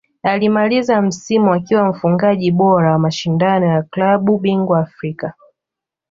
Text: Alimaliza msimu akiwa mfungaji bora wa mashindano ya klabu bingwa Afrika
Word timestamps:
Alimaliza 0.23 1.01
msimu 1.01 1.53
akiwa 1.53 1.85
mfungaji 1.87 2.51
bora 2.51 2.91
wa 2.91 2.99
mashindano 2.99 3.65
ya 3.65 3.83
klabu 3.83 4.37
bingwa 4.39 4.79
Afrika 4.79 5.33